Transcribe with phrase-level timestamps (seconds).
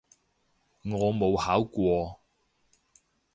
[0.83, 2.19] 我冇考過